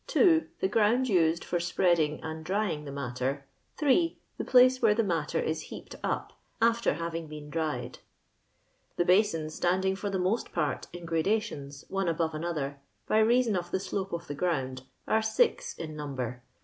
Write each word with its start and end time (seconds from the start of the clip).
2. 0.07 0.47
The 0.61 0.67
ground 0.67 1.07
used 1.07 1.43
for 1.43 1.59
spreading 1.59 2.23
and 2.23 2.43
drying 2.43 2.85
the 2.85 2.91
matter. 2.91 3.45
3. 3.77 4.17
The 4.39 4.43
place 4.43 4.81
where 4.81 4.95
the 4.95 5.03
matter 5.03 5.39
is 5.39 5.61
heaped 5.61 5.93
up 6.03 6.33
after 6.59 6.95
having 6.95 7.27
been 7.27 7.51
dried. 7.51 7.99
*^ 8.93 8.95
The 8.95 9.05
basins, 9.05 9.53
standing 9.53 9.95
for 9.95 10.09
the 10.09 10.17
most 10.17 10.51
part 10.53 10.87
in 10.91 11.05
gradations, 11.05 11.85
one 11.87 12.07
above 12.07 12.33
another, 12.33 12.79
by 13.05 13.19
reason 13.19 13.55
of 13.55 13.69
the 13.69 13.79
slope 13.79 14.11
of 14.11 14.25
the 14.25 14.33
gromid, 14.35 14.81
are 15.07 15.21
six 15.21 15.75
in 15.75 15.95
number. 15.95 16.41